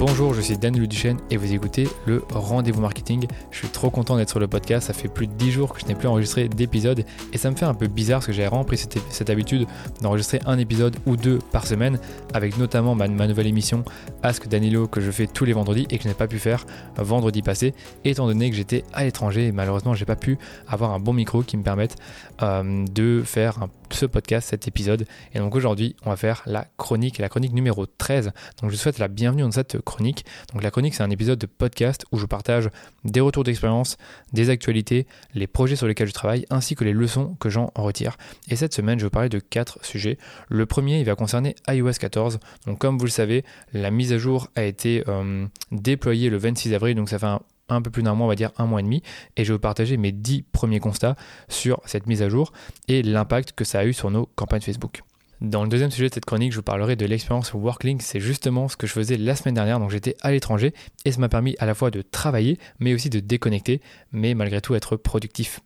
[0.00, 3.26] Bonjour, je suis Daniel Duchesne et vous écoutez le Rendez-vous Marketing.
[3.50, 5.80] Je suis trop content d'être sur le podcast, ça fait plus de 10 jours que
[5.82, 8.48] je n'ai plus enregistré d'épisode et ça me fait un peu bizarre parce que j'avais
[8.48, 8.64] vraiment
[9.10, 9.66] cette, habitude
[10.00, 11.98] d'enregistrer un épisode ou deux par semaine
[12.32, 13.84] avec notamment ma, nouvelle émission
[14.22, 16.64] Ask Danilo que je fais tous les vendredis et que je n'ai pas pu faire
[16.96, 20.98] vendredi passé étant donné que j'étais à l'étranger et malheureusement j'ai pas pu avoir un
[20.98, 21.96] bon micro qui me permette
[22.40, 25.06] euh, de faire ce podcast, cet épisode.
[25.34, 28.32] Et donc aujourd'hui on va faire la chronique, la chronique numéro 13.
[28.60, 30.24] Donc je vous souhaite la bienvenue dans cette chronique.
[30.52, 32.70] Donc la chronique, c'est un épisode de podcast où je partage
[33.04, 33.96] des retours d'expérience,
[34.32, 38.16] des actualités, les projets sur lesquels je travaille, ainsi que les leçons que j'en retire.
[38.48, 40.18] Et cette semaine, je vais parler de quatre sujets.
[40.48, 42.38] Le premier, il va concerner iOS 14.
[42.66, 46.74] Donc comme vous le savez, la mise à jour a été euh, déployée le 26
[46.74, 47.40] avril, donc ça fait un,
[47.70, 49.02] un peu plus d'un mois, on va dire un mois et demi,
[49.36, 51.16] et je vais vous partager mes 10 premiers constats
[51.48, 52.52] sur cette mise à jour
[52.88, 55.02] et l'impact que ça a eu sur nos campagnes Facebook.
[55.40, 58.02] Dans le deuxième sujet de cette chronique, je vous parlerai de l'expérience Worklink.
[58.02, 59.80] C'est justement ce que je faisais la semaine dernière.
[59.80, 60.74] Donc j'étais à l'étranger
[61.06, 63.80] et ça m'a permis à la fois de travailler, mais aussi de déconnecter,
[64.12, 65.60] mais malgré tout être productif.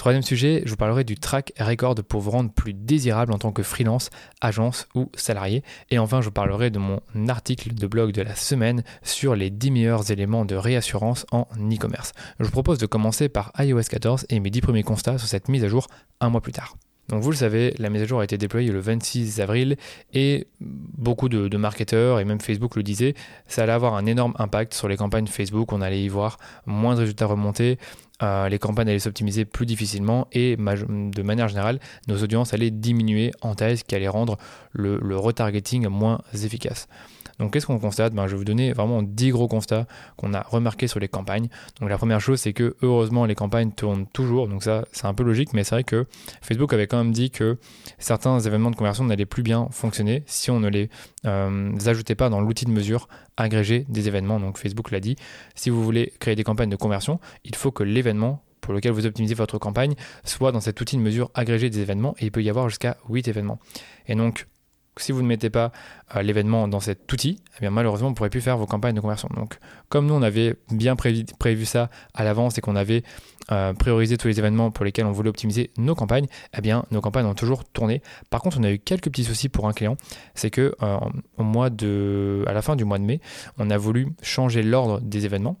[0.00, 3.52] Troisième sujet, je vous parlerai du track record pour vous rendre plus désirable en tant
[3.52, 4.08] que freelance,
[4.40, 5.62] agence ou salarié.
[5.90, 9.50] Et enfin, je vous parlerai de mon article de blog de la semaine sur les
[9.50, 12.14] 10 meilleurs éléments de réassurance en e-commerce.
[12.38, 15.50] Je vous propose de commencer par iOS 14 et mes 10 premiers constats sur cette
[15.50, 15.86] mise à jour
[16.22, 16.76] un mois plus tard.
[17.10, 19.76] Donc vous le savez, la mise à jour a été déployée le 26 avril
[20.14, 23.14] et beaucoup de, marketeurs et même Facebook le disaient,
[23.48, 26.94] ça allait avoir un énorme impact sur les campagnes Facebook, on allait y voir moins
[26.94, 27.78] de résultats remontés,
[28.22, 33.32] euh, les campagnes allaient s'optimiser plus difficilement et de manière générale, nos audiences allaient diminuer
[33.40, 34.38] en taille, ce qui allait rendre
[34.72, 36.86] le retargeting moins efficace.
[37.40, 38.14] Donc qu'est-ce qu'on constate?
[38.14, 41.48] Ben, Je vais vous donner vraiment 10 gros constats qu'on a remarqués sur les campagnes.
[41.80, 44.46] Donc la première chose, c'est que heureusement les campagnes tournent toujours.
[44.46, 46.06] Donc ça, c'est un peu logique, mais c'est vrai que
[46.42, 47.58] Facebook avait quand même dit que
[47.98, 50.90] certains événements de conversion n'allaient plus bien fonctionner si on ne les
[51.24, 54.38] euh, ajoutait pas dans l'outil de mesure agrégé des événements.
[54.38, 55.16] Donc Facebook l'a dit,
[55.54, 59.06] si vous voulez créer des campagnes de conversion, il faut que l'événement pour lequel vous
[59.06, 59.94] optimisez votre campagne
[60.24, 62.98] soit dans cet outil de mesure agrégé des événements et il peut y avoir jusqu'à
[63.08, 63.58] 8 événements.
[64.06, 64.46] Et donc
[64.96, 65.72] si vous ne mettez pas
[66.16, 69.00] euh, l'événement dans cet outil, eh malheureusement, vous ne pourrez plus faire vos campagnes de
[69.00, 69.28] conversion.
[69.34, 69.58] Donc,
[69.88, 73.02] comme nous, on avait bien prévu, ça à l'avance et qu'on avait
[73.50, 77.00] euh, priorisé tous les événements pour lesquels on voulait optimiser nos campagnes, eh bien, nos
[77.00, 78.02] campagnes ont toujours tourné.
[78.30, 79.96] Par contre, on a eu quelques petits soucis pour un client.
[80.34, 83.20] C'est que euh, à la fin du mois de mai,
[83.58, 85.58] on a voulu changer l'ordre des événements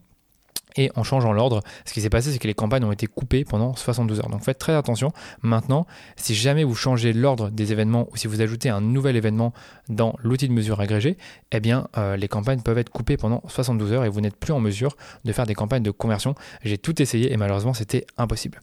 [0.76, 3.44] et en changeant l'ordre, ce qui s'est passé, c'est que les campagnes ont été coupées
[3.44, 4.28] pendant 72 heures.
[4.28, 5.12] Donc faites très attention.
[5.42, 5.86] Maintenant,
[6.16, 9.52] si jamais vous changez l'ordre des événements ou si vous ajoutez un nouvel événement
[9.88, 11.16] dans l'outil de mesure agrégé,
[11.52, 14.52] eh bien, euh, les campagnes peuvent être coupées pendant 72 heures et vous n'êtes plus
[14.52, 16.34] en mesure de faire des campagnes de conversion.
[16.62, 18.60] J'ai tout essayé et malheureusement, c'était impossible.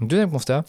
[0.00, 0.64] Donc deuxième constat,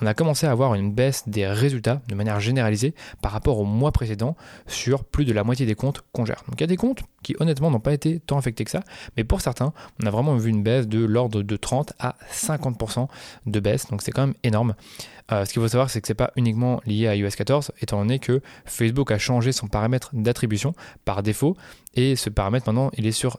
[0.00, 3.64] on a commencé à avoir une baisse des résultats de manière généralisée par rapport au
[3.64, 4.36] mois précédent
[4.66, 6.42] sur plus de la moitié des comptes qu'on gère.
[6.48, 8.80] Donc il y a des comptes qui honnêtement n'ont pas été tant affectés que ça,
[9.16, 9.72] mais pour certains,
[10.02, 13.08] on a vraiment vu une baisse de l'ordre de 30 à 50%
[13.46, 14.74] de baisse, donc c'est quand même énorme.
[15.30, 17.72] Euh, ce qu'il faut savoir, c'est que ce n'est pas uniquement lié à iOS 14,
[17.80, 20.74] étant donné que Facebook a changé son paramètre d'attribution
[21.04, 21.56] par défaut,
[21.94, 23.38] et ce paramètre maintenant, il est sur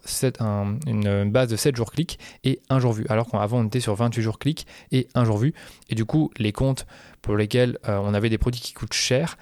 [0.88, 3.95] une base de 7 jours clics et 1 jour vu, alors qu'avant on était sur
[3.95, 5.53] 28 jours clics et 1 jour vu,
[5.89, 6.85] et du coup les comptes
[7.21, 9.38] pour lesquels euh, on avait des produits qui coûtent cher,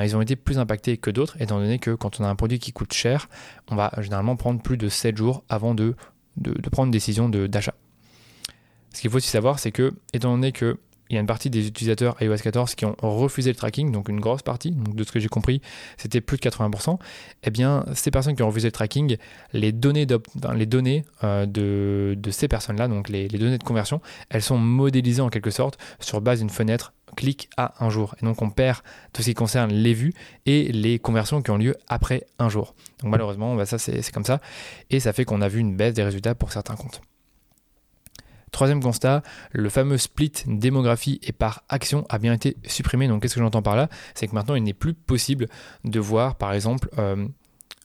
[0.00, 2.58] ils ont été plus impactés que d'autres, étant donné que quand on a un produit
[2.58, 3.28] qui coûte cher,
[3.70, 5.94] on va généralement prendre plus de 7 jours avant de,
[6.36, 7.74] de prendre une décision d'achat.
[8.92, 10.78] Ce qu'il faut aussi savoir, c'est que, étant donné que
[11.12, 14.08] il y a une partie des utilisateurs iOS 14 qui ont refusé le tracking, donc
[14.08, 15.60] une grosse partie, donc de ce que j'ai compris,
[15.98, 16.98] c'était plus de 80%.
[17.44, 19.18] Eh bien, ces personnes qui ont refusé le tracking,
[19.52, 20.06] les données,
[20.54, 24.00] les données euh, de, ces personnes-là, donc les, données de conversion,
[24.30, 28.14] elles sont modélisées en quelque sorte sur base d'une fenêtre clic à un jour.
[28.22, 28.78] Et donc on perd
[29.12, 30.14] tout ce qui concerne les vues
[30.46, 32.74] et les conversions qui ont lieu après un jour.
[33.02, 34.40] Donc malheureusement, bah, ça c'est comme ça.
[34.88, 37.02] Et ça fait qu'on a vu une baisse des résultats pour certains comptes.
[38.52, 43.08] Troisième constat, le fameux split démographie et par action a bien été supprimé.
[43.08, 43.88] Donc qu'est-ce que j'entends par là?
[44.14, 45.48] C'est que maintenant il n'est plus possible
[45.84, 47.26] de voir par exemple euh,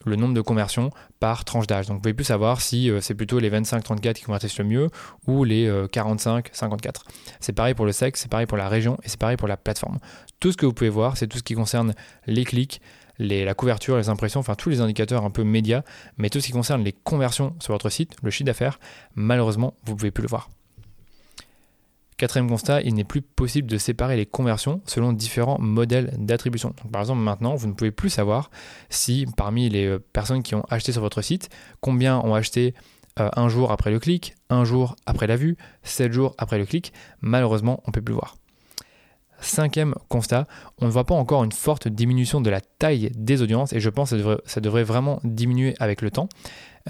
[0.05, 0.89] le nombre de conversions
[1.21, 1.87] par tranche d'âge.
[1.87, 4.89] Donc vous pouvez plus savoir si euh, c'est plutôt les 25-34 qui convertissent le mieux
[5.25, 6.87] ou les 45-54.
[6.87, 6.91] Euh,
[7.39, 9.55] c'est pareil pour le sexe, c'est pareil pour la région et c'est pareil pour la
[9.55, 9.99] plateforme.
[10.41, 11.93] Tout ce que vous pouvez voir, c'est tout ce qui concerne
[12.25, 12.81] les clics,
[13.19, 15.83] la couverture, les impressions, enfin tous les indicateurs un peu médias,
[16.17, 18.81] mais tout ce qui concerne les conversions sur votre site, le chiffre d'affaires,
[19.15, 20.49] malheureusement, vous ne pouvez plus le voir.
[22.17, 26.73] Quatrième constat, il n'est plus possible de séparer les conversions selon différents modèles d'attribution.
[26.91, 28.49] par exemple, maintenant, vous ne pouvez plus savoir
[28.89, 31.49] si parmi les euh, personnes qui ont acheté sur votre site,
[31.79, 32.73] combien ont acheté
[33.19, 36.65] euh, un jour après le clic, un jour après la vue, sept jours après le
[36.65, 36.91] clic.
[37.21, 38.35] Malheureusement, on ne peut plus voir.
[39.39, 40.47] Cinquième constat,
[40.79, 43.89] on ne voit pas encore une forte diminution de la taille des audiences et je
[43.89, 46.27] pense que ça devrait, vraiment diminuer avec le temps.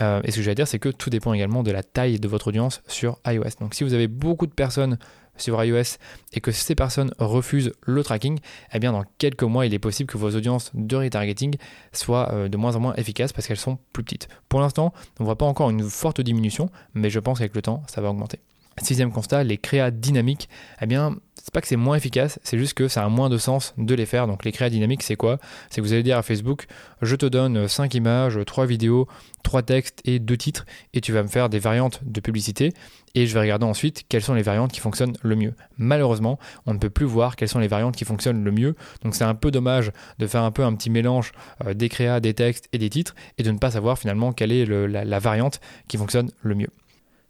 [0.01, 2.19] Euh, et ce que je vais dire, c'est que tout dépend également de la taille
[2.19, 3.57] de votre audience sur iOS.
[3.59, 4.97] Donc si vous avez beaucoup de personnes
[5.37, 5.97] sur iOS
[6.33, 8.39] et que ces personnes refusent le tracking,
[8.73, 11.55] eh bien dans quelques mois, il est possible que vos audiences de retargeting
[11.93, 14.27] soient euh, de moins en moins efficaces parce qu'elles sont plus petites.
[14.49, 17.61] Pour l'instant, on ne voit pas encore une forte diminution, mais je pense qu'avec le
[17.61, 18.39] temps, ça va augmenter.
[18.81, 20.49] Sixième constat, les créas dynamiques,
[20.81, 21.15] eh bien,
[21.47, 23.95] c'est pas que c'est moins efficace, c'est juste que ça a moins de sens de
[23.95, 24.27] les faire.
[24.27, 25.39] Donc les créas dynamiques, c'est quoi?
[25.69, 26.65] C'est que vous allez dire à Facebook,
[27.01, 29.07] je te donne 5 images, 3 vidéos,
[29.43, 32.73] 3 textes et 2 titres, et tu vas me faire des variantes de publicité,
[33.15, 35.55] et je vais regarder ensuite quelles sont les variantes qui fonctionnent le mieux.
[35.77, 39.15] Malheureusement, on ne peut plus voir quelles sont les variantes qui fonctionnent le mieux, donc
[39.15, 41.31] c'est un peu dommage de faire un peu un petit mélange
[41.65, 44.51] euh, des créas, des textes et des titres, et de ne pas savoir finalement quelle
[44.51, 46.69] est la variante qui fonctionne le mieux.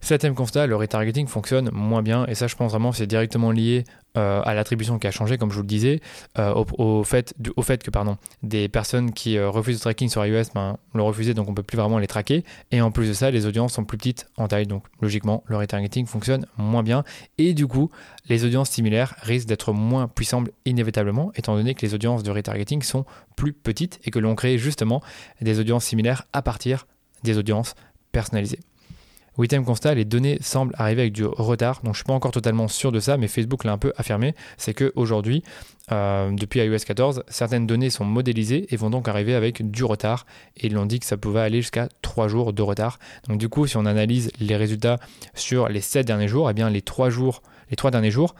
[0.00, 2.24] Septième constat, le retargeting fonctionne moins bien.
[2.26, 3.84] Et ça je pense vraiment c'est directement lié
[4.16, 6.00] euh, à l'attribution qui a changé comme je vous le disais,
[6.38, 7.34] euh, au, fait,
[7.82, 11.48] que pardon, des personnes qui euh, refusent le tracking sur iOS ben, l'ont refusé donc
[11.48, 12.44] on peut plus vraiment les traquer.
[12.70, 14.66] Et en plus de ça les audiences sont plus petites en taille.
[14.66, 17.02] Donc logiquement le retargeting fonctionne moins bien.
[17.36, 17.90] Et du coup
[18.28, 22.82] les audiences similaires risquent d'être moins puissantes inévitablement étant donné que les audiences de retargeting
[22.82, 23.04] sont
[23.36, 25.02] plus petites et que l'on crée justement
[25.40, 26.86] des audiences similaires à partir
[27.24, 27.74] des audiences
[28.12, 28.60] personnalisées.
[29.38, 31.76] Huitième constat, les données semblent arriver avec du retard.
[31.76, 33.92] Donc je ne suis pas encore totalement sûr de ça, mais Facebook l'a un peu
[33.96, 34.34] affirmé.
[34.56, 35.44] C'est qu'aujourd'hui,
[35.92, 40.26] euh, depuis iOS 14, certaines données sont modélisées et vont donc arriver avec du retard.
[40.56, 42.98] Et ils l'ont dit que ça pouvait aller jusqu'à 3 jours de retard.
[43.28, 44.98] Donc du coup, si on analyse les résultats
[45.34, 48.34] sur les 7 derniers jours, eh bien les 3 jours, les 3 derniers jours,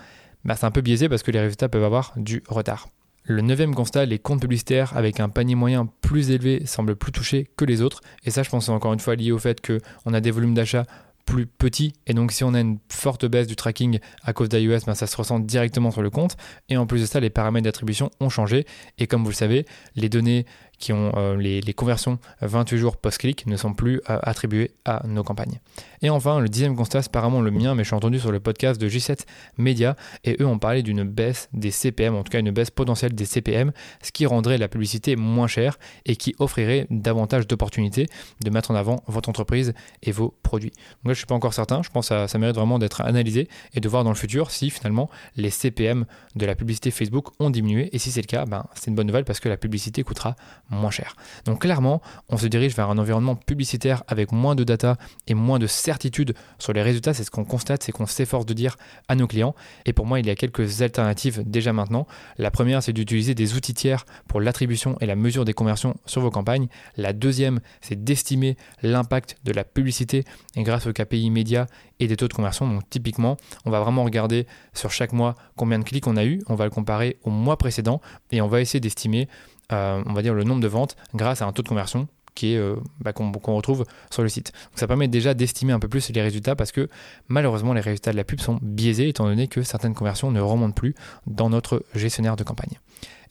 [0.45, 2.89] bah, c'est un peu biaisé parce que les résultats peuvent avoir du retard.
[3.31, 7.47] Le neuvième constat, les comptes publicitaires avec un panier moyen plus élevé semblent plus touchés
[7.59, 8.01] que les autres.
[8.25, 10.55] Et ça, je pense, c'est encore une fois lié au fait qu'on a des volumes
[10.55, 10.85] d'achat
[11.27, 11.93] plus petits.
[12.07, 15.07] Et donc, si on a une forte baisse du tracking à cause d'iOS, ben, ça
[15.07, 16.39] se ressent directement sur le compte.
[16.71, 18.65] Et en plus de ça, les paramètres d'attribution ont changé.
[18.97, 20.47] Et comme vous le savez, les données
[20.79, 25.23] qui ont euh, les, conversions 28 jours post-clic ne sont plus euh, attribuées à nos
[25.23, 25.61] campagnes.
[26.03, 28.41] Et enfin, le dixième constat, c'est apparemment le mien, mais je suis entendu sur le
[28.41, 29.21] podcast de J7
[29.59, 33.15] Media, et eux ont parlé d'une baisse des CPM, en tout cas une baisse potentielle
[33.15, 33.73] des CPM,
[34.03, 38.07] ce qui rendrait la publicité moins chère et qui offrirait davantage d'opportunités
[38.43, 40.71] de mettre en avant votre entreprise et vos produits.
[40.71, 42.79] Donc là, je ne suis pas encore certain, je pense que ça, ça mérite vraiment
[42.79, 46.91] d'être analysé et de voir dans le futur si finalement les CPM de la publicité
[46.91, 49.49] Facebook ont diminué, et si c'est le cas, ben, c'est une bonne nouvelle parce que
[49.49, 50.37] la publicité coûtera
[50.71, 51.17] moins cher.
[51.45, 55.59] Donc clairement, on se dirige vers un environnement publicitaire avec moins de data et moins
[55.59, 57.15] de certitude sur les résultats.
[57.15, 58.77] C'est ce qu'on constate, c'est qu'on s'efforce de dire
[59.09, 59.55] à nos clients.
[59.87, 62.07] Et pour moi, il y a quelques alternatives déjà maintenant.
[62.37, 66.21] La première, c'est d'utiliser des outils tiers pour l'attribution et la mesure des conversions sur
[66.21, 66.69] vos campagnes.
[66.97, 70.25] La deuxième, c'est d'estimer l'impact de la publicité
[70.57, 71.67] grâce aux KPI médias
[72.01, 72.69] et des taux de conversion.
[72.69, 76.41] Donc typiquement, on va vraiment regarder sur chaque mois combien de clics on a eu,
[76.49, 78.01] on va le comparer au mois précédent
[78.31, 79.29] et on va essayer d'estimer
[79.73, 82.55] euh, on va dire, le nombre de ventes grâce à un taux de conversion qui
[82.55, 84.53] est euh, bah, qu'on retrouve sur le site.
[84.77, 86.89] ça permet déjà d'estimer un peu plus les résultats parce que
[87.27, 90.73] malheureusement les résultats de la pub sont biaisés étant donné que certaines conversions ne remontent
[90.73, 90.95] plus
[91.27, 92.79] dans notre gestionnaire de campagne.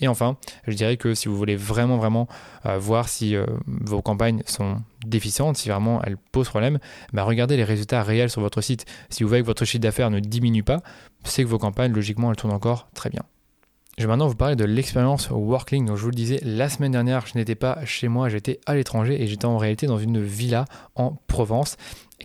[0.01, 0.37] Et enfin,
[0.67, 2.27] je dirais que si vous voulez vraiment vraiment
[2.65, 3.35] euh, voir si
[3.65, 6.77] vos campagnes sont déficientes, si vraiment elles posent problème,
[7.13, 8.85] bah, regardez les résultats réels sur votre site.
[9.09, 10.81] Si vous voyez que votre chiffre d'affaires ne diminue pas,
[11.23, 13.23] c'est que vos campagnes logiquement elles tournent encore très bien.
[13.97, 15.87] Je vais maintenant vous parler de l'expérience Workling.
[15.87, 18.75] Donc, je vous le disais, la semaine dernière, je n'étais pas chez moi, j'étais à
[18.75, 21.77] l'étranger et j'étais en réalité dans une villa en Provence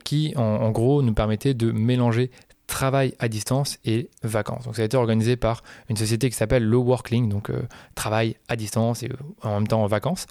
[0.04, 2.30] qui, en, gros, nous permettait de mélanger
[2.66, 4.64] travail à distance et vacances.
[4.64, 7.62] Donc ça a été organisé par une société qui s'appelle le Workling, donc euh,
[7.94, 10.26] travail à distance et euh, en même temps en vacances.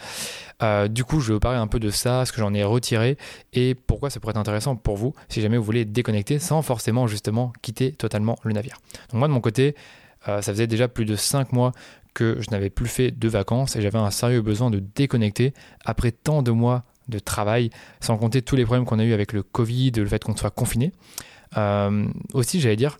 [0.62, 2.64] Euh, du coup, je vais vous parler un peu de ça, ce que j'en ai
[2.64, 3.18] retiré
[3.54, 7.08] et pourquoi ça pourrait être intéressant pour vous si jamais vous voulez déconnecter sans forcément
[7.08, 8.78] justement quitter totalement le navire.
[9.12, 9.76] Donc moi de mon côté,
[10.26, 11.72] ça faisait déjà plus de 5 mois
[12.14, 15.54] que je n'avais plus fait de vacances et j'avais un sérieux besoin de déconnecter
[15.86, 19.34] après tant de mois de travail, sans compter tous les problèmes qu'on a eu avec
[19.34, 20.92] le Covid, le fait qu'on soit confiné.
[21.58, 22.98] Euh, aussi, j'allais dire,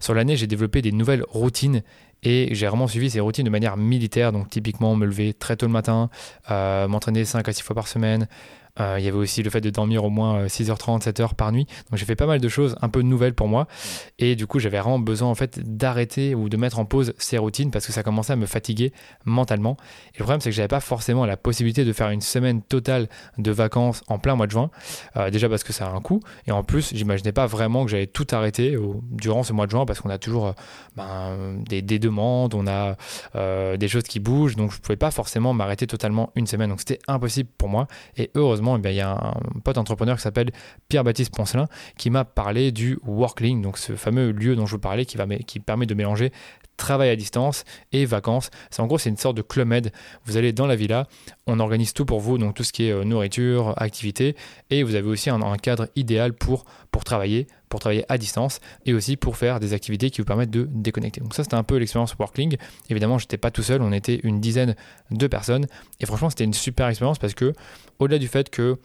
[0.00, 1.82] sur l'année, j'ai développé des nouvelles routines
[2.22, 4.32] et j'ai vraiment suivi ces routines de manière militaire.
[4.32, 6.10] Donc, typiquement, me lever très tôt le matin,
[6.50, 8.28] euh, m'entraîner 5 à 6 fois par semaine,
[8.80, 11.52] euh, il y avait aussi le fait de dormir au moins 6h30, euh, 7h par
[11.52, 11.66] nuit.
[11.90, 13.66] Donc j'ai fait pas mal de choses un peu nouvelles pour moi.
[14.18, 17.38] Et du coup, j'avais vraiment besoin en fait d'arrêter ou de mettre en pause ces
[17.38, 18.92] routines parce que ça commençait à me fatiguer
[19.24, 19.76] mentalement.
[20.14, 23.08] Et le problème, c'est que j'avais pas forcément la possibilité de faire une semaine totale
[23.38, 24.70] de vacances en plein mois de juin.
[25.16, 26.20] Euh, déjà parce que ça a un coût.
[26.46, 28.76] Et en plus, j'imaginais pas vraiment que j'allais tout arrêter
[29.10, 30.54] durant ce mois de juin parce qu'on a toujours
[30.96, 32.96] ben, des, des, demandes, on a
[33.76, 34.56] des choses qui bougent.
[34.56, 36.70] Donc je pouvais pas forcément m'arrêter totalement une semaine.
[36.70, 37.86] Donc c'était impossible pour moi.
[38.16, 40.50] Et heureusement, eh il y a un pote entrepreneur qui s'appelle
[40.88, 45.04] Pierre-Baptiste Poncelin qui m'a parlé du Workling, donc ce fameux lieu dont je vous parlais
[45.04, 46.32] qui, permet de mélanger
[46.76, 48.50] travail à distance et vacances.
[48.70, 49.92] C'est en gros c'est une sorte de club med.
[50.24, 51.06] Vous allez dans la villa,
[51.46, 54.36] on organise tout pour vous, donc tout ce qui est euh, nourriture, activité,
[54.70, 56.64] et vous avez aussi un, cadre idéal pour
[57.04, 60.68] travailler, pour travailler à distance, et aussi pour faire des activités qui vous permettent de
[60.70, 61.20] déconnecter.
[61.20, 62.56] Donc ça c'était un peu l'expérience Workling.
[62.90, 64.74] Évidemment j'étais pas tout seul, on était une dizaine
[65.10, 65.66] de personnes,
[66.00, 67.52] et franchement c'était une super expérience parce que
[67.98, 68.78] au-delà du fait que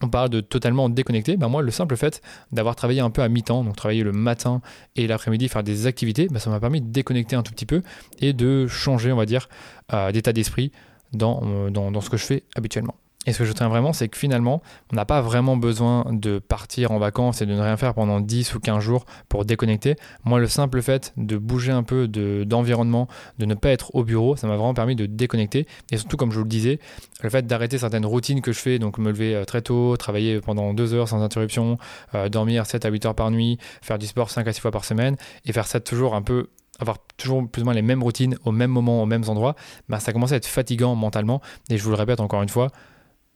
[0.00, 3.28] on parle de totalement déconnecté, ben moi le simple fait d'avoir travaillé un peu à
[3.28, 4.62] mi-temps, donc travailler le matin
[4.96, 7.82] et l'après-midi, faire des activités, ben, ça m'a permis de déconnecter un tout petit peu
[8.20, 9.48] et de changer, on va dire,
[9.92, 10.72] euh, d'état d'esprit
[11.20, 12.94] euh, dans, ce que je fais habituellement.
[13.26, 14.62] Et ce que je tiens vraiment, c'est que finalement,
[14.92, 18.20] on n'a pas vraiment besoin de partir en vacances et de ne rien faire pendant
[18.20, 19.94] 10 ou 15 jours pour déconnecter.
[20.24, 23.06] Moi, le simple fait de bouger un peu d'environnement,
[23.38, 25.68] de, ne pas être au bureau, ça m'a vraiment permis de déconnecter.
[25.92, 26.80] Et surtout, comme je vous le disais,
[27.22, 30.40] le fait d'arrêter certaines routines que je fais, donc me lever euh, très tôt, travailler
[30.40, 31.78] pendant 2 heures sans interruption,
[32.16, 34.72] euh, dormir 7 à 8 heures par nuit, faire du sport 5 à 6 fois
[34.72, 36.48] par semaine, et faire ça toujours un peu
[36.80, 39.54] avoir toujours plus ou moins les mêmes routines au même moment, aux mêmes endroits,
[39.88, 41.40] bah, ça commence à être fatigant mentalement.
[41.70, 42.68] Et je vous le répète encore une fois,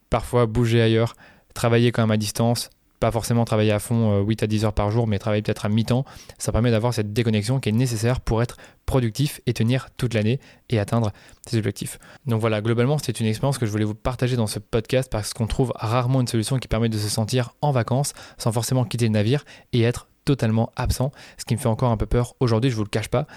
[0.09, 1.15] parfois bouger ailleurs,
[1.53, 4.73] travailler quand même à distance, pas forcément travailler à fond 8 euh, à 10 heures
[4.73, 6.05] par jour, mais travailler peut-être à mi-temps,
[6.37, 10.39] ça permet d'avoir cette déconnexion qui est nécessaire pour être productif et tenir toute l'année
[10.69, 11.11] et atteindre
[11.47, 11.99] ses objectifs.
[12.25, 15.33] Donc voilà, globalement, c'est une expérience que je voulais vous partager dans ce podcast parce
[15.33, 19.05] qu'on trouve rarement une solution qui permet de se sentir en vacances sans forcément quitter
[19.05, 22.69] le navire et être totalement absent, ce qui me fait encore un peu peur aujourd'hui,
[22.69, 23.27] je vous le cache pas.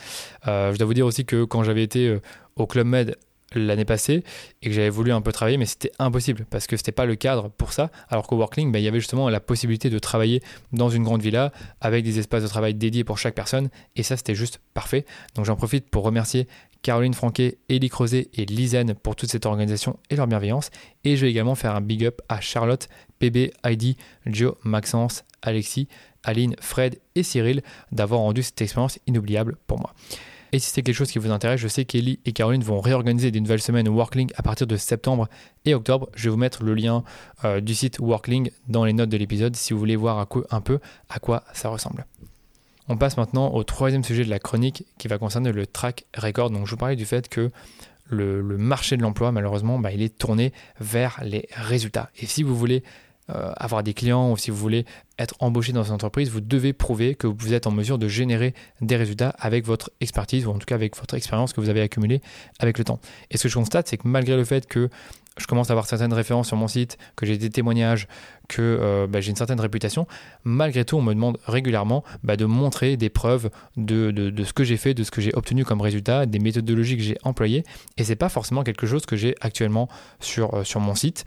[0.48, 2.20] Euh, je dois vous dire aussi que quand j'avais été euh,
[2.56, 3.16] au Club Med
[3.54, 4.22] l'année passée
[4.62, 7.16] et que j'avais voulu un peu travailler, mais c'était impossible parce que c'était pas le
[7.16, 7.90] cadre pour ça.
[8.08, 10.42] Alors qu'au Workling, bah, il y avait justement la possibilité de travailler
[10.72, 14.16] dans une grande villa avec des espaces de travail dédiés pour chaque personne et ça
[14.16, 15.04] c'était juste parfait.
[15.34, 16.46] Donc j'en profite pour remercier
[16.82, 20.70] Caroline Franquet, Elie Creuset et Lisanne pour toute cette organisation et leur bienveillance.
[21.04, 22.88] Et je vais également faire un big up à Charlotte,
[23.18, 25.88] PB, Heidi, Joe, Maxence, Alexis,
[26.24, 29.94] Aline, Fred et Cyril d'avoir rendu cette expérience inoubliable pour moi.
[30.52, 33.30] Et si c'est quelque chose qui vous intéresse, je sais qu'Ellie et Caroline vont réorganiser
[33.30, 35.28] des nouvelles semaines Workling à partir de septembre
[35.64, 36.08] et octobre.
[36.14, 37.04] Je vais vous mettre le lien
[37.44, 40.80] euh, du site Workling dans les notes de l'épisode si vous voulez voir un peu
[41.08, 42.06] à quoi ça ressemble.
[42.88, 46.50] On passe maintenant au troisième sujet de la chronique qui va concerner le track record.
[46.50, 47.52] Donc je vous parlais du fait que
[48.08, 52.10] le, marché de l'emploi, malheureusement, bah, il est tourné vers les résultats.
[52.18, 52.82] Et si vous voulez
[53.34, 54.84] euh, avoir des clients ou si vous voulez
[55.18, 58.54] être embauché dans une entreprise, vous devez prouver que vous êtes en mesure de générer
[58.80, 61.82] des résultats avec votre expertise ou en tout cas avec votre expérience que vous avez
[61.82, 62.22] accumulée
[62.58, 63.00] avec le temps.
[63.30, 64.88] Et ce que je constate, c'est que malgré le fait que
[65.40, 68.08] je commence à avoir certaines références sur mon site, que j'ai des témoignages,
[68.48, 70.06] que euh, bah, j'ai une certaine réputation,
[70.44, 74.76] malgré tout, on me demande régulièrement bah, de montrer des preuves de, ce que j'ai
[74.76, 77.64] fait, de ce que j'ai obtenu comme résultat, des méthodologies que j'ai employées.
[77.96, 81.24] Et c'est pas forcément quelque chose que j'ai actuellement sur, euh, sur mon site.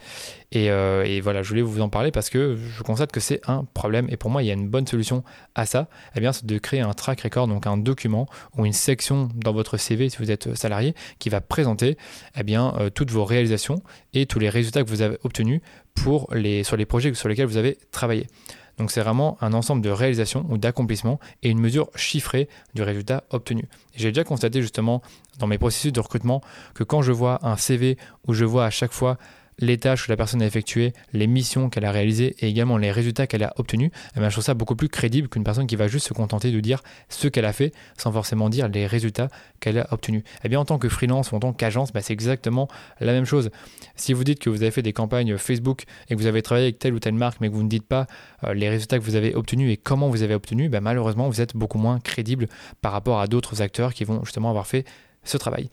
[0.56, 3.42] Et, euh, et, voilà, je voulais vous en parler parce que je constate que c'est
[3.48, 4.08] un problème.
[4.10, 5.24] Et pour moi, il y a une bonne solution
[5.56, 5.90] à ça.
[6.16, 9.52] Eh bien, c'est de créer un track record, donc un document ou une section dans
[9.52, 11.98] votre CV si vous êtes salarié, qui va présenter
[12.38, 13.82] eh bien, toutes vos réalisations
[14.14, 15.62] et tous les résultats que vous avez obtenus
[15.96, 18.28] pour les, sur les projets sur lesquels vous avez travaillé.
[18.78, 23.24] Donc c'est vraiment un ensemble de réalisations ou d'accomplissements et une mesure chiffrée du résultat
[23.30, 23.66] obtenu.
[23.96, 25.02] J'ai déjà constaté justement
[25.40, 26.42] dans mes processus de recrutement
[26.74, 29.18] que quand je vois un CV où je vois à chaque fois
[29.60, 32.92] les tâches que la personne a effectuées, les missions qu'elle a réalisées et également les
[32.92, 35.88] résultats qu'elle a obtenus, eh je trouve ça beaucoup plus crédible qu'une personne qui va
[35.88, 39.30] juste se contenter de dire ce qu'elle a fait sans forcément dire les résultats
[39.60, 40.24] qu'elle a obtenus.
[40.44, 42.68] Eh bien, en tant que freelance ou en tant qu'agence, bah, c'est exactement
[43.00, 43.50] la même chose.
[43.96, 46.68] Si vous dites que vous avez fait des campagnes Facebook et que vous avez travaillé
[46.68, 48.08] avec telle ou telle marque, mais que vous ne dites pas
[48.44, 51.42] euh, les résultats que vous avez obtenus et comment vous avez obtenus, bah, malheureusement, vous
[51.42, 52.48] êtes beaucoup moins crédible
[52.82, 54.86] par rapport à d'autres acteurs qui vont justement avoir fait
[55.24, 55.70] ce travail.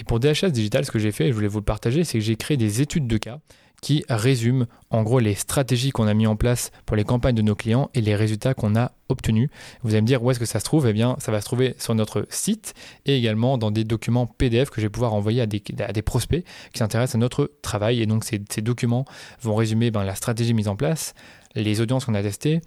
[0.00, 2.18] Et pour DHS Digital, ce que j'ai fait, et je voulais vous le partager, c'est
[2.18, 3.38] que j'ai créé des études de cas
[3.80, 7.42] qui résument en gros les stratégies qu'on a mis en place pour les campagnes de
[7.42, 9.48] nos clients et les résultats qu'on a obtenus.
[9.82, 10.86] Vous allez me dire où est-ce que ça se trouve?
[10.86, 12.74] Eh bien, ça va se trouver sur notre site
[13.06, 16.78] et également dans des documents PDF que je vais pouvoir envoyer à des, prospects qui
[16.78, 18.02] s'intéressent à notre travail.
[18.02, 19.04] Et donc, ces, documents
[19.40, 21.14] vont résumer ben, la stratégie mise en place,
[21.54, 22.60] les audiences qu'on a testées,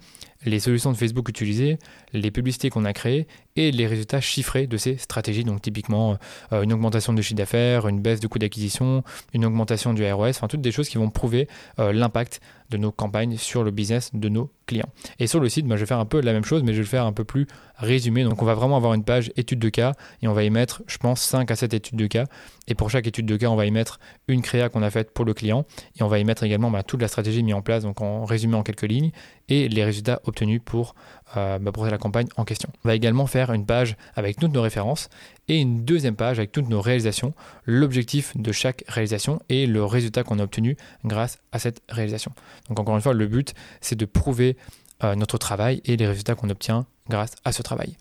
[0.44, 1.78] les solutions de Facebook utilisées,
[2.12, 5.44] les publicités qu'on a créées et les résultats chiffrés de ces stratégies.
[5.44, 6.18] Donc typiquement
[6.52, 10.30] euh, une augmentation de chiffre d'affaires, une baisse de coût d'acquisition, une augmentation du ROS,
[10.30, 11.48] enfin toutes des choses qui vont prouver
[11.78, 14.88] euh, l'impact de nos campagnes sur le business de nos clients.
[15.18, 16.78] Et sur le site, bah, je vais faire un peu la même chose, mais je
[16.78, 17.46] vais le faire un peu plus
[17.76, 18.24] résumé.
[18.24, 20.82] Donc on va vraiment avoir une page étude de cas et on va y mettre,
[20.86, 22.24] je pense, 5 à 7 études de cas.
[22.66, 25.12] Et pour chaque étude de cas, on va y mettre une créa qu'on a faite
[25.12, 25.66] pour le client
[25.98, 28.24] et on va y mettre également bah, toute la stratégie mise en place, donc en
[28.24, 29.12] résumé en quelques lignes,
[29.48, 30.94] et les résultats obtenus pour,
[31.36, 32.70] euh, bah, pour la campagne en question.
[32.84, 35.08] On va également faire une page avec toutes nos références
[35.48, 37.34] et une deuxième page avec toutes nos réalisations,
[37.64, 42.32] l'objectif de chaque réalisation et le résultat qu'on a obtenu grâce à cette réalisation.
[42.68, 44.56] Donc encore une fois, le but, c'est de prouver
[45.02, 47.96] euh, notre travail et les résultats qu'on obtient grâce à ce travail.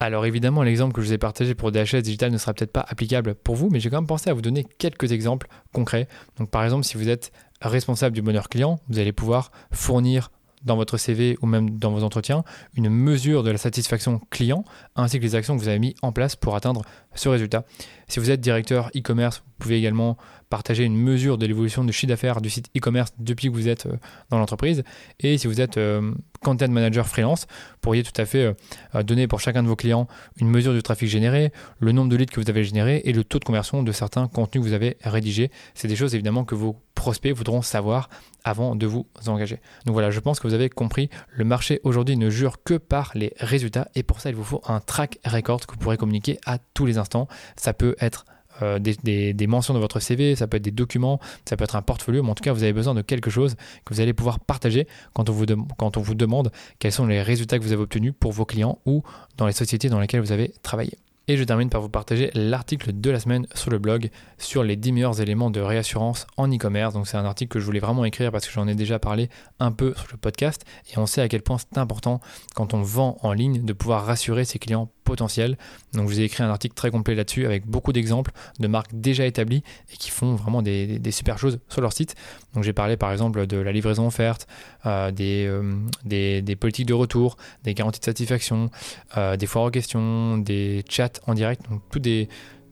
[0.00, 2.86] Alors évidemment, l'exemple que je vous ai partagé pour DHS Digital ne sera peut-être pas
[2.88, 6.06] applicable pour vous, mais j'ai quand même pensé à vous donner quelques exemples concrets.
[6.38, 10.30] Donc par exemple, si vous êtes responsable du bonheur client, vous allez pouvoir fournir
[10.64, 14.64] dans votre CV ou même dans vos entretiens une mesure de la satisfaction client
[14.96, 16.82] ainsi que les actions que vous avez mis en place pour atteindre
[17.14, 17.64] ce résultat.
[18.06, 20.16] Si vous êtes directeur e-commerce, vous pouvez également
[20.50, 23.86] partager une mesure de l'évolution du chiffre d'affaires du site e-commerce depuis que vous êtes
[23.86, 23.96] euh,
[24.30, 24.82] dans l'entreprise.
[25.20, 26.12] Et si vous êtes euh,
[26.42, 28.54] content manager freelance, vous pourriez tout à fait
[28.94, 30.06] euh, donner pour chacun de vos clients
[30.40, 33.24] une mesure du trafic généré, le nombre de leads que vous avez généré et le
[33.24, 35.50] taux de conversion de certains contenus que vous avez rédigés.
[35.74, 38.10] C'est des choses évidemment que vos prospects voudront savoir
[38.42, 39.60] avant de vous engager.
[39.86, 43.12] Donc voilà, je pense que vous avez compris, le marché aujourd'hui ne jure que par
[43.14, 46.40] les résultats et pour ça il vous faut un track record que vous pourrez communiquer
[46.44, 47.28] à tous les instants.
[47.56, 48.24] Ça peut être
[48.62, 51.82] euh, des, mentions de votre CV, ça peut être des documents, ça peut être un
[51.82, 54.40] portfolio, mais en tout cas, vous avez besoin de quelque chose que vous allez pouvoir
[54.40, 56.50] partager quand on vous, quand on vous demande
[56.80, 59.04] quels sont les résultats que vous avez obtenus pour vos clients ou
[59.36, 60.98] dans les sociétés dans lesquelles vous avez travaillé.
[61.30, 64.08] Et je termine par vous partager l'article de la semaine sur le blog
[64.38, 66.94] sur les 10 meilleurs éléments de réassurance en e-commerce.
[66.94, 69.28] Donc c'est un article que je voulais vraiment écrire parce que j'en ai déjà parlé
[69.60, 72.20] un peu sur le podcast et on sait à quel point c'est important
[72.54, 75.56] quand on vend en ligne de pouvoir rassurer ses clients potentiel.
[75.94, 78.90] Donc je vous ai écrit un article très complet là-dessus avec beaucoup d'exemples de marques
[78.92, 79.62] déjà établies
[79.92, 82.14] et qui font vraiment des, super choses sur leur site.
[82.54, 84.46] Donc j'ai parlé par exemple de la livraison offerte,
[84.86, 85.72] euh, euh,
[86.04, 88.70] des, politiques de retour, des garanties de satisfaction,
[89.16, 92.28] euh, des foires aux questions, des chats en direct, donc tous des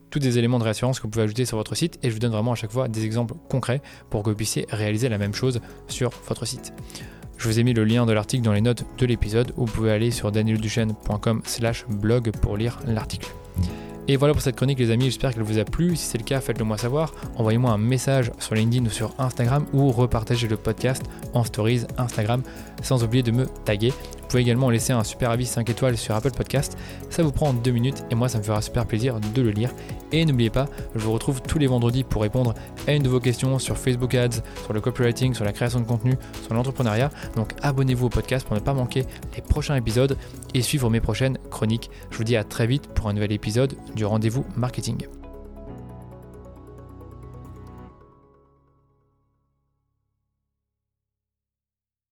[0.09, 2.21] tous des éléments de réassurance que vous pouvez ajouter sur votre site et je vous
[2.21, 5.35] donne vraiment à chaque fois des exemples concrets pour que vous puissiez réaliser la même
[5.35, 6.73] chose sur votre site.
[7.39, 9.73] Je vous ai mis le lien de l'article dans les notes de l'épisode où vous
[9.73, 13.29] pouvez aller sur danielduchesne.com slash blog pour lire l'article.
[14.09, 15.97] Et voilà pour cette chronique les amis, j'espère qu'elle vous a plu.
[15.97, 17.13] Si c'est le cas, faites-le moi savoir.
[17.37, 21.03] Envoyez-moi un message sur LinkedIn ou sur Instagram ou repartagez le podcast
[21.35, 22.43] en stories Instagram
[22.83, 23.91] sans oublier de me taguer.
[23.91, 26.79] Vous pouvez également laisser un super avis 5 étoiles sur Apple Podcast.
[27.11, 29.71] Ça vous prend 2 minutes et moi ça me fera super plaisir de le lire.
[30.13, 32.55] Et n'oubliez pas, je vous retrouve tous les vendredis pour répondre
[32.87, 35.87] à une de vos questions sur Facebook Ads, sur le copywriting, sur la création de
[35.87, 37.11] contenu, sur l'entrepreneuriat.
[37.35, 40.17] Donc abonnez-vous au podcast pour ne pas manquer les prochains épisodes
[40.55, 41.91] et suivre mes prochaines chroniques.
[42.11, 45.07] Je vous dis à très vite pour un nouvel épisode du rendez-vous marketing.